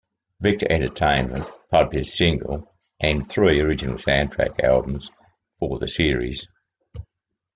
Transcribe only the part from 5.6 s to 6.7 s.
the series.